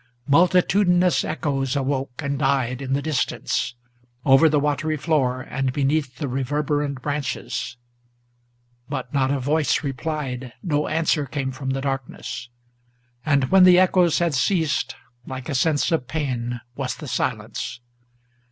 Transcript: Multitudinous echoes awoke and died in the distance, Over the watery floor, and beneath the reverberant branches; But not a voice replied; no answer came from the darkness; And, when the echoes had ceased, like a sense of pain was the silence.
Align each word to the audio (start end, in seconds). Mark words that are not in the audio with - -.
Multitudinous 0.25 1.23
echoes 1.23 1.75
awoke 1.75 2.23
and 2.23 2.39
died 2.39 2.81
in 2.81 2.93
the 2.93 3.03
distance, 3.03 3.75
Over 4.25 4.49
the 4.49 4.59
watery 4.59 4.97
floor, 4.97 5.41
and 5.43 5.71
beneath 5.71 6.15
the 6.17 6.27
reverberant 6.27 7.03
branches; 7.03 7.77
But 8.89 9.13
not 9.13 9.29
a 9.29 9.39
voice 9.39 9.83
replied; 9.83 10.53
no 10.63 10.87
answer 10.87 11.27
came 11.27 11.51
from 11.51 11.69
the 11.69 11.81
darkness; 11.81 12.49
And, 13.27 13.51
when 13.51 13.63
the 13.63 13.77
echoes 13.77 14.17
had 14.17 14.33
ceased, 14.33 14.95
like 15.27 15.47
a 15.49 15.53
sense 15.53 15.91
of 15.91 16.07
pain 16.07 16.61
was 16.75 16.95
the 16.95 17.07
silence. 17.07 17.79